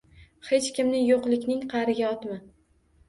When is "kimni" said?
0.77-1.03